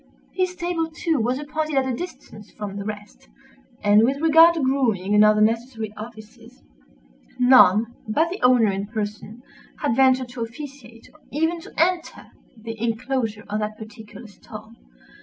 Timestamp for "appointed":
1.37-1.75